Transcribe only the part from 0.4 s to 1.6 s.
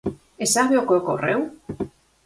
¿E sabe o que ocorreu?